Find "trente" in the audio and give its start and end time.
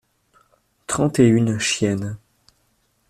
0.87-1.19